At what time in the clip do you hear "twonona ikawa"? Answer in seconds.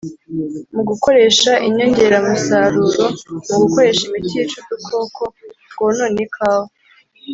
5.71-6.67